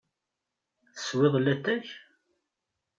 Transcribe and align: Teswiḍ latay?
Teswiḍ 0.95 1.33
latay? 1.45 1.85